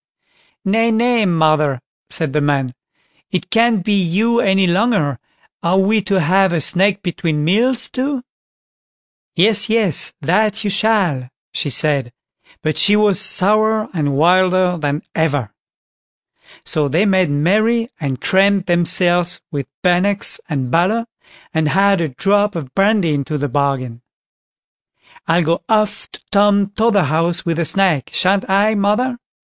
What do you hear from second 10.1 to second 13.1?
that you shall", she said; but she